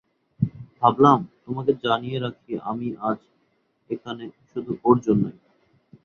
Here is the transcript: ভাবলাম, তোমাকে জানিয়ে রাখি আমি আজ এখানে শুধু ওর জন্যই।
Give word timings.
ভাবলাম, 0.79 1.19
তোমাকে 1.45 1.71
জানিয়ে 1.83 2.17
রাখি 2.19 2.51
আমি 2.63 2.87
আজ 3.01 3.19
এখানে 3.89 4.23
শুধু 4.49 4.71
ওর 4.83 4.97
জন্যই। 4.99 5.37